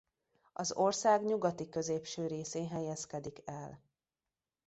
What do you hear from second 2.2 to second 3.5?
részén helyezkedik